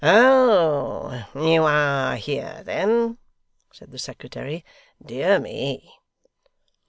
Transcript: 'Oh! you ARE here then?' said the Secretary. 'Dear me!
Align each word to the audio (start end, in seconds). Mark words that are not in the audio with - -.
'Oh! 0.03 1.25
you 1.35 1.63
ARE 1.63 2.15
here 2.15 2.63
then?' 2.65 3.19
said 3.71 3.91
the 3.91 3.99
Secretary. 3.99 4.65
'Dear 4.99 5.39
me! 5.39 5.93